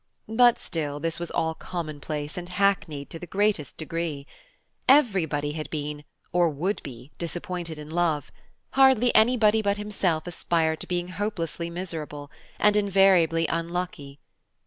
But 0.33 0.57
still 0.57 0.99
this 0.99 1.19
was 1.19 1.29
all 1.29 1.53
common 1.53 1.99
place 1.99 2.35
and 2.35 2.49
hackneyed 2.49 3.11
to 3.11 3.19
the 3.19 3.27
greatest 3.27 3.77
degree. 3.77 4.25
Everybody 4.89 5.51
had 5.51 5.69
been, 5.69 6.05
or 6.31 6.49
would 6.49 6.81
be, 6.81 7.11
disappointed 7.19 7.77
in 7.77 7.87
love; 7.87 8.31
hardly 8.71 9.13
anybody 9.13 9.61
but 9.61 9.77
himself 9.77 10.25
aspired 10.25 10.79
to 10.79 10.87
being 10.87 11.09
hopelessly 11.09 11.69
miserable, 11.69 12.31
and 12.57 12.75
invariably 12.75 13.45
unlucky. 13.45 14.17